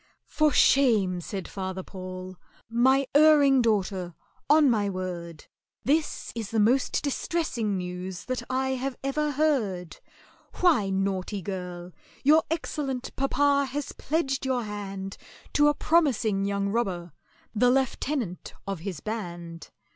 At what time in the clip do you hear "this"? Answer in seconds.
5.83-6.31